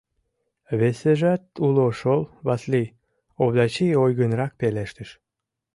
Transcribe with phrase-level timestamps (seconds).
[0.79, 2.95] —Весыжат уло шол, Васлий,—
[3.41, 5.09] Овдачи ойгынрак пелештыш.